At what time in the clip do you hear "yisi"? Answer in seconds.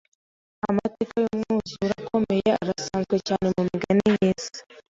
4.19-4.59